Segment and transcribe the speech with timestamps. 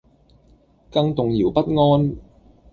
[0.89, 2.17] 更動搖不安